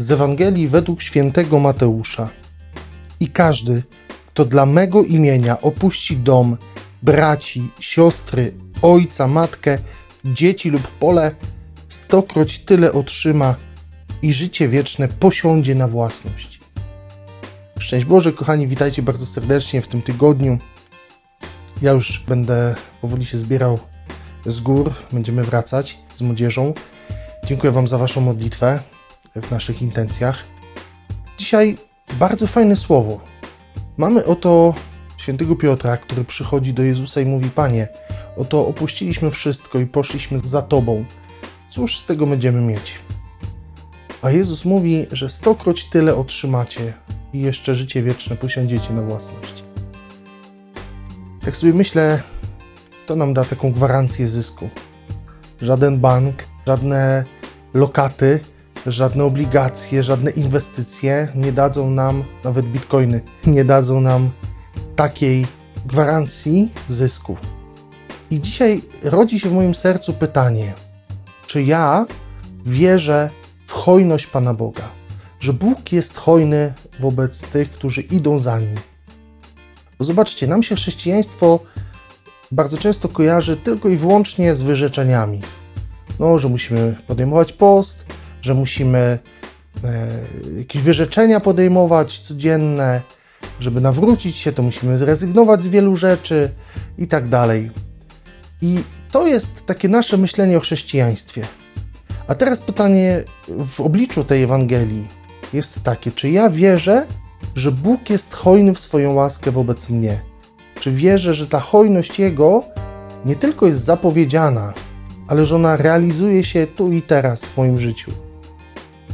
z 0.00 0.10
Ewangelii 0.10 0.68
według 0.68 1.02
świętego 1.02 1.58
Mateusza. 1.58 2.28
I 3.20 3.28
każdy, 3.28 3.82
kto 4.26 4.44
dla 4.44 4.66
mego 4.66 5.02
imienia 5.02 5.60
opuści 5.60 6.16
dom, 6.16 6.56
braci, 7.02 7.70
siostry, 7.80 8.52
ojca, 8.82 9.28
matkę, 9.28 9.78
dzieci 10.24 10.70
lub 10.70 10.88
pole, 10.88 11.34
stokroć 11.88 12.58
tyle 12.58 12.92
otrzyma 12.92 13.54
i 14.22 14.32
życie 14.32 14.68
wieczne 14.68 15.08
posiądzie 15.08 15.74
na 15.74 15.88
własność. 15.88 16.60
Szczęść 17.78 18.06
Boże, 18.06 18.32
kochani, 18.32 18.66
witajcie 18.66 19.02
bardzo 19.02 19.26
serdecznie 19.26 19.82
w 19.82 19.88
tym 19.88 20.02
tygodniu. 20.02 20.58
Ja 21.82 21.92
już 21.92 22.24
będę 22.28 22.74
powoli 23.00 23.26
się 23.26 23.38
zbierał 23.38 23.78
z 24.46 24.60
gór, 24.60 24.94
będziemy 25.12 25.44
wracać 25.44 25.98
z 26.14 26.22
młodzieżą. 26.22 26.74
Dziękuję 27.44 27.72
Wam 27.72 27.88
za 27.88 27.98
Waszą 27.98 28.20
modlitwę 28.20 28.80
w 29.36 29.50
naszych 29.50 29.82
intencjach. 29.82 30.44
Dzisiaj 31.38 31.76
bardzo 32.18 32.46
fajne 32.46 32.76
słowo. 32.76 33.20
Mamy 33.96 34.24
oto 34.24 34.74
świętego 35.16 35.56
Piotra, 35.56 35.96
który 35.96 36.24
przychodzi 36.24 36.74
do 36.74 36.82
Jezusa 36.82 37.20
i 37.20 37.24
mówi: 37.24 37.50
Panie, 37.50 37.88
oto 38.36 38.66
opuściliśmy 38.66 39.30
wszystko 39.30 39.78
i 39.78 39.86
poszliśmy 39.86 40.38
za 40.38 40.62
Tobą. 40.62 41.04
Cóż 41.70 41.98
z 41.98 42.06
tego 42.06 42.26
będziemy 42.26 42.60
mieć? 42.60 42.94
A 44.22 44.30
Jezus 44.30 44.64
mówi, 44.64 45.06
że 45.12 45.28
stokroć 45.28 45.84
tyle 45.84 46.16
otrzymacie 46.16 46.92
i 47.32 47.40
jeszcze 47.40 47.74
życie 47.74 48.02
wieczne 48.02 48.36
posiądziecie 48.36 48.92
na 48.92 49.02
własność. 49.02 49.64
Tak 51.44 51.56
sobie 51.56 51.72
myślę, 51.72 52.22
to 53.06 53.16
nam 53.16 53.34
da 53.34 53.44
taką 53.44 53.72
gwarancję 53.72 54.28
zysku. 54.28 54.68
Żaden 55.62 55.98
bank, 56.00 56.44
żadne 56.66 57.24
lokaty, 57.74 58.40
żadne 58.86 59.24
obligacje, 59.24 60.02
żadne 60.02 60.30
inwestycje 60.30 61.28
nie 61.34 61.52
dadzą 61.52 61.90
nam, 61.90 62.24
nawet 62.44 62.66
bitcoiny, 62.66 63.20
nie 63.46 63.64
dadzą 63.64 64.00
nam 64.00 64.30
takiej 64.96 65.46
gwarancji 65.86 66.72
zysku. 66.88 67.36
I 68.30 68.40
dzisiaj 68.40 68.82
rodzi 69.02 69.40
się 69.40 69.48
w 69.48 69.52
moim 69.52 69.74
sercu 69.74 70.12
pytanie, 70.12 70.72
czy 71.46 71.62
ja 71.62 72.06
wierzę 72.66 73.30
w 73.66 73.72
hojność 73.72 74.26
Pana 74.26 74.54
Boga, 74.54 74.88
że 75.40 75.52
Bóg 75.52 75.92
jest 75.92 76.16
hojny 76.16 76.72
wobec 77.00 77.40
tych, 77.40 77.70
którzy 77.70 78.00
idą 78.00 78.40
za 78.40 78.58
Nim. 78.58 78.74
Bo 79.98 80.04
zobaczcie, 80.04 80.46
nam 80.46 80.62
się 80.62 80.74
chrześcijaństwo 80.74 81.60
bardzo 82.52 82.78
często 82.78 83.08
kojarzy 83.08 83.56
tylko 83.56 83.88
i 83.88 83.96
wyłącznie 83.96 84.54
z 84.54 84.62
wyrzeczeniami. 84.62 85.40
No, 86.20 86.38
że 86.38 86.48
musimy 86.48 86.96
podejmować 87.06 87.52
post, 87.52 88.04
że 88.42 88.54
musimy 88.54 89.18
e, 89.84 90.08
jakieś 90.58 90.82
wyrzeczenia 90.82 91.40
podejmować 91.40 92.18
codzienne, 92.18 93.00
żeby 93.60 93.80
nawrócić 93.80 94.36
się, 94.36 94.52
to 94.52 94.62
musimy 94.62 94.98
zrezygnować 94.98 95.62
z 95.62 95.66
wielu 95.66 95.96
rzeczy 95.96 96.50
i 96.98 97.06
tak 97.06 97.28
dalej. 97.28 97.70
I 98.62 98.78
to 99.10 99.26
jest 99.26 99.66
takie 99.66 99.88
nasze 99.88 100.16
myślenie 100.16 100.56
o 100.56 100.60
chrześcijaństwie. 100.60 101.42
A 102.26 102.34
teraz 102.34 102.60
pytanie 102.60 103.24
w 103.48 103.80
obliczu 103.80 104.24
tej 104.24 104.42
Ewangelii 104.42 105.06
jest 105.52 105.82
takie: 105.82 106.12
czy 106.12 106.30
ja 106.30 106.50
wierzę, 106.50 107.06
że 107.56 107.72
Bóg 107.72 108.10
jest 108.10 108.34
hojny 108.34 108.74
w 108.74 108.78
swoją 108.78 109.12
łaskę 109.12 109.50
wobec 109.50 109.88
mnie? 109.88 110.20
Czy 110.80 110.92
wierzę, 110.92 111.34
że 111.34 111.46
ta 111.46 111.60
hojność 111.60 112.18
Jego 112.18 112.64
nie 113.24 113.36
tylko 113.36 113.66
jest 113.66 113.84
zapowiedziana, 113.84 114.72
ale 115.28 115.44
że 115.44 115.56
ona 115.56 115.76
realizuje 115.76 116.44
się 116.44 116.66
tu 116.66 116.92
i 116.92 117.02
teraz 117.02 117.44
w 117.44 117.56
moim 117.56 117.78
życiu? 117.78 118.12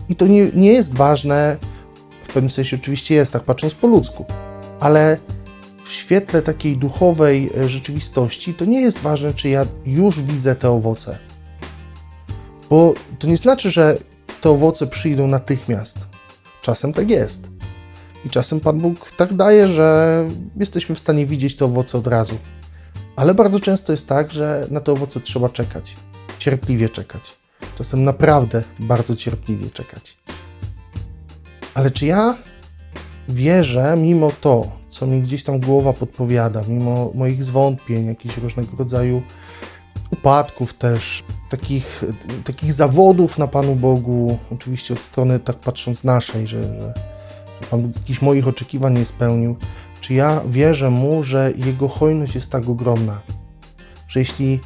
I 0.09 0.17
to 0.17 0.27
nie, 0.27 0.51
nie 0.55 0.73
jest 0.73 0.95
ważne, 0.95 1.57
w 2.25 2.33
pewnym 2.33 2.51
sensie 2.51 2.77
oczywiście 2.77 3.15
jest, 3.15 3.33
tak 3.33 3.43
patrząc 3.43 3.75
po 3.75 3.87
ludzku, 3.87 4.25
ale 4.81 5.19
w 5.85 5.93
świetle 5.93 6.43
takiej 6.43 6.77
duchowej 6.77 7.51
e, 7.59 7.69
rzeczywistości 7.69 8.55
to 8.55 8.65
nie 8.65 8.81
jest 8.81 8.99
ważne, 8.99 9.35
czy 9.35 9.49
ja 9.49 9.67
już 9.87 10.23
widzę 10.23 10.55
te 10.55 10.71
owoce. 10.71 11.19
Bo 12.71 12.95
to 13.19 13.27
nie 13.27 13.37
znaczy, 13.37 13.71
że 13.71 13.99
te 14.41 14.51
owoce 14.51 14.87
przyjdą 14.87 15.27
natychmiast. 15.27 15.99
Czasem 16.63 16.93
tak 16.93 17.11
jest. 17.11 17.49
I 18.25 18.31
czasem 18.31 18.61
Pan 18.61 18.79
Bóg 18.79 19.11
tak 19.17 19.35
daje, 19.35 19.69
że 19.69 20.29
jesteśmy 20.57 20.95
w 20.95 20.99
stanie 20.99 21.27
widzieć 21.27 21.57
te 21.57 21.65
owoce 21.65 21.99
od 21.99 22.07
razu. 22.07 22.39
Ale 23.17 23.35
bardzo 23.35 23.61
często 23.61 23.93
jest 23.93 24.09
tak, 24.09 24.31
że 24.31 24.67
na 24.71 24.81
te 24.81 24.93
owoce 24.93 25.21
trzeba 25.21 25.49
czekać. 25.49 25.97
Cierpliwie 26.39 26.89
czekać. 26.89 27.46
Czasem 27.77 28.05
naprawdę 28.05 28.63
bardzo 28.79 29.17
cierpliwie 29.17 29.71
czekać. 29.71 30.17
Ale 31.75 31.91
czy 31.91 32.07
ja 32.07 32.37
wierzę, 33.29 33.95
mimo 33.99 34.31
to, 34.41 34.73
co 34.89 35.07
mi 35.07 35.23
gdzieś 35.23 35.43
tam 35.43 35.61
głowa 35.61 35.93
podpowiada, 35.93 36.63
mimo 36.69 37.11
moich 37.15 37.45
zwątpień, 37.45 38.07
jakichś 38.07 38.37
różnego 38.37 38.77
rodzaju 38.77 39.23
upadków 40.11 40.75
też, 40.75 41.25
takich, 41.49 42.05
takich 42.45 42.73
zawodów 42.73 43.39
na 43.39 43.49
Panu 43.49 43.75
Bogu, 43.75 44.39
oczywiście 44.53 44.95
od 44.95 45.01
strony 45.01 45.41
tak 45.41 45.57
patrząc 45.57 46.05
naszej, 46.05 46.47
że, 46.47 46.63
że, 46.63 46.95
Pan 47.71 47.83
Bóg 47.83 47.97
jakichś 47.97 48.23
moich 48.23 48.49
oczekiwań 48.49 48.99
nie 48.99 49.05
spełnił, 49.05 49.57
czy 50.01 50.15
ja 50.15 50.41
wierzę 50.49 50.91
Mu, 50.91 51.23
że 51.23 51.53
Jego 51.57 51.89
hojność 51.89 52.35
jest 52.35 52.51
tak 52.51 52.69
ogromna, 52.69 53.21
że 54.09 54.21
jeśli 54.21 54.61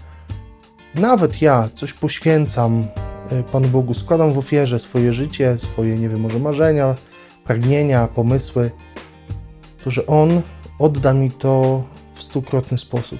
nawet 0.94 1.42
ja 1.42 1.68
coś 1.74 1.92
poświęcam 1.92 2.86
e, 3.30 3.42
Panu 3.42 3.68
Bogu, 3.68 3.94
składam 3.94 4.32
w 4.32 4.38
ofierze 4.38 4.78
swoje 4.78 5.12
życie, 5.12 5.58
swoje, 5.58 5.94
nie 5.94 6.08
wiem, 6.08 6.20
może 6.20 6.38
marzenia, 6.38 6.94
pragnienia, 7.44 8.08
pomysły, 8.08 8.70
to 9.84 9.90
że 9.90 10.06
On 10.06 10.42
odda 10.78 11.12
mi 11.14 11.30
to 11.30 11.82
w 12.14 12.22
stukrotny 12.22 12.78
sposób. 12.78 13.18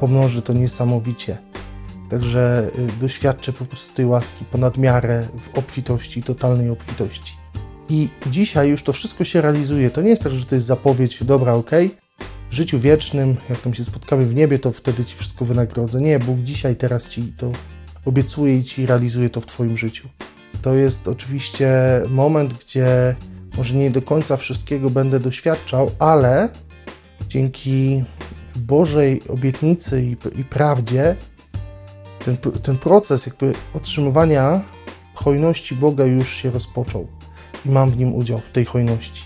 Pomnoży 0.00 0.42
to 0.42 0.52
niesamowicie. 0.52 1.38
Także 2.10 2.70
y, 2.78 3.00
doświadczę 3.00 3.52
po 3.52 3.64
prostu 3.64 3.94
tej 3.94 4.06
łaski 4.06 4.44
ponad 4.44 4.78
miarę 4.78 5.26
w 5.42 5.58
obfitości, 5.58 6.22
totalnej 6.22 6.70
obfitości. 6.70 7.36
I 7.88 8.08
dzisiaj 8.26 8.68
już 8.68 8.82
to 8.82 8.92
wszystko 8.92 9.24
się 9.24 9.40
realizuje. 9.40 9.90
To 9.90 10.02
nie 10.02 10.10
jest 10.10 10.22
tak, 10.22 10.34
że 10.34 10.46
to 10.46 10.54
jest 10.54 10.66
zapowiedź, 10.66 11.24
dobra, 11.24 11.52
ok, 11.52 11.70
życiu 12.54 12.78
wiecznym, 12.78 13.36
jak 13.48 13.60
tam 13.60 13.74
się 13.74 13.84
spotkamy 13.84 14.26
w 14.26 14.34
niebie, 14.34 14.58
to 14.58 14.72
wtedy 14.72 15.04
ci 15.04 15.16
wszystko 15.16 15.44
wynagrodzę. 15.44 16.00
Nie, 16.00 16.18
Bóg 16.18 16.38
dzisiaj, 16.38 16.76
teraz 16.76 17.08
ci 17.08 17.32
to 17.36 17.52
obiecuje 18.04 18.58
i 18.58 18.64
ci 18.64 18.86
realizuje 18.86 19.30
to 19.30 19.40
w 19.40 19.46
Twoim 19.46 19.78
życiu. 19.78 20.08
To 20.62 20.74
jest 20.74 21.08
oczywiście 21.08 21.70
moment, 22.08 22.54
gdzie 22.54 23.16
może 23.56 23.74
nie 23.74 23.90
do 23.90 24.02
końca 24.02 24.36
wszystkiego 24.36 24.90
będę 24.90 25.20
doświadczał, 25.20 25.90
ale 25.98 26.48
dzięki 27.28 28.04
Bożej 28.56 29.22
obietnicy 29.28 30.02
i, 30.02 30.40
i 30.40 30.44
prawdzie 30.44 31.16
ten, 32.24 32.36
ten 32.36 32.78
proces 32.78 33.26
jakby 33.26 33.52
otrzymywania 33.74 34.60
hojności 35.14 35.74
Boga 35.74 36.04
już 36.04 36.34
się 36.34 36.50
rozpoczął 36.50 37.06
i 37.66 37.70
mam 37.70 37.90
w 37.90 37.96
nim 37.96 38.14
udział, 38.14 38.38
w 38.38 38.50
tej 38.50 38.64
hojności. 38.64 39.22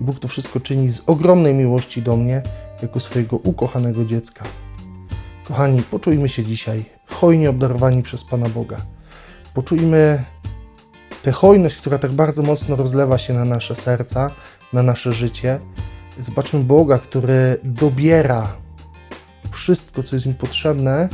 Bóg 0.00 0.18
to 0.18 0.28
wszystko 0.28 0.60
czyni 0.60 0.88
z 0.88 1.02
ogromnej 1.06 1.54
miłości 1.54 2.02
do 2.02 2.16
mnie, 2.16 2.42
jako 2.82 3.00
swojego 3.00 3.36
ukochanego 3.36 4.04
dziecka. 4.04 4.44
Kochani, 5.44 5.82
poczujmy 5.82 6.28
się 6.28 6.44
dzisiaj 6.44 6.84
hojnie 7.06 7.50
obdarowani 7.50 8.02
przez 8.02 8.24
Pana 8.24 8.48
Boga. 8.48 8.76
Poczujmy 9.54 10.24
tę 11.22 11.32
hojność, 11.32 11.76
która 11.76 11.98
tak 11.98 12.12
bardzo 12.12 12.42
mocno 12.42 12.76
rozlewa 12.76 13.18
się 13.18 13.34
na 13.34 13.44
nasze 13.44 13.74
serca, 13.74 14.30
na 14.72 14.82
nasze 14.82 15.12
życie. 15.12 15.60
Zobaczmy 16.20 16.60
Boga, 16.60 16.98
który 16.98 17.60
dobiera 17.64 18.56
wszystko, 19.50 20.02
co 20.02 20.16
jest 20.16 20.26
mi 20.26 20.34
potrzebne, 20.34 21.08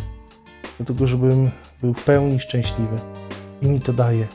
do 0.78 0.84
tego, 0.84 1.06
żebym 1.06 1.50
był 1.82 1.94
w 1.94 2.04
pełni 2.04 2.40
szczęśliwy. 2.40 2.98
I 3.62 3.66
mi 3.66 3.80
to 3.80 3.92
daje. 3.92 4.26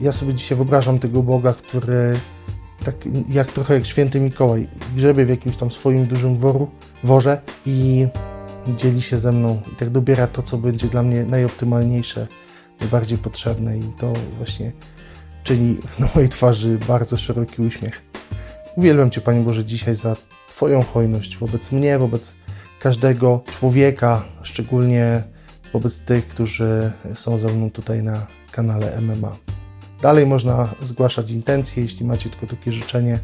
Ja 0.00 0.12
sobie 0.12 0.34
dzisiaj 0.34 0.56
wyobrażam 0.56 0.98
tego 0.98 1.22
Boga, 1.22 1.52
który 1.52 2.20
tak 2.86 2.96
jak 3.28 3.52
trochę 3.52 3.74
jak 3.74 3.86
święty 3.86 4.20
Mikołaj, 4.20 4.68
grzebie 4.96 5.26
w 5.26 5.28
jakimś 5.28 5.56
tam 5.56 5.70
swoim 5.70 6.06
dużym 6.06 6.38
woru, 6.38 6.70
worze 7.04 7.40
i 7.66 8.06
dzieli 8.76 9.02
się 9.02 9.18
ze 9.18 9.32
mną 9.32 9.62
i 9.72 9.76
tak 9.76 9.90
dobiera 9.90 10.26
to, 10.26 10.42
co 10.42 10.58
będzie 10.58 10.86
dla 10.86 11.02
mnie 11.02 11.24
najoptymalniejsze, 11.24 12.26
najbardziej 12.80 13.18
potrzebne 13.18 13.78
i 13.78 13.82
to 13.82 14.12
właśnie 14.36 14.72
czyni 15.42 15.78
na 15.98 16.08
mojej 16.14 16.28
twarzy 16.28 16.78
bardzo 16.88 17.16
szeroki 17.16 17.62
uśmiech. 17.62 18.02
Uwielbiam 18.76 19.10
Cię, 19.10 19.20
Panie 19.20 19.40
Boże, 19.40 19.64
dzisiaj 19.64 19.94
za 19.94 20.16
Twoją 20.48 20.82
hojność 20.82 21.38
wobec 21.38 21.72
mnie, 21.72 21.98
wobec 21.98 22.34
każdego 22.80 23.40
człowieka, 23.50 24.24
szczególnie 24.42 25.22
wobec 25.72 26.00
tych, 26.00 26.28
którzy 26.28 26.92
są 27.14 27.38
ze 27.38 27.46
mną 27.46 27.70
tutaj 27.70 28.02
na 28.02 28.26
kanale 28.52 29.00
MMA. 29.00 29.55
Dalej 30.02 30.26
można 30.26 30.74
zgłaszać 30.82 31.30
intencje, 31.30 31.82
jeśli 31.82 32.06
macie 32.06 32.30
tylko 32.30 32.46
takie 32.46 32.72
życzenie. 32.72 33.18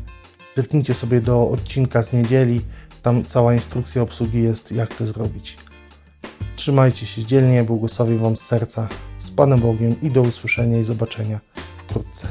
Zerknijcie 0.56 0.94
sobie 0.94 1.20
do 1.20 1.48
odcinka 1.48 2.02
z 2.02 2.12
niedzieli, 2.12 2.60
tam 3.02 3.24
cała 3.24 3.54
instrukcja 3.54 4.02
obsługi 4.02 4.42
jest, 4.42 4.72
jak 4.72 4.94
to 4.94 5.06
zrobić. 5.06 5.56
Trzymajcie 6.56 7.06
się 7.06 7.24
dzielnie, 7.24 7.64
błogosławię 7.64 8.18
Wam 8.18 8.36
z 8.36 8.42
serca, 8.42 8.88
z 9.18 9.30
Panem 9.30 9.60
Bogiem 9.60 10.00
i 10.02 10.10
do 10.10 10.22
usłyszenia 10.22 10.78
i 10.78 10.84
zobaczenia 10.84 11.40
wkrótce. 11.78 12.28